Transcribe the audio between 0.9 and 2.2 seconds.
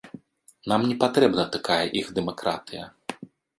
не патрэбна такая іх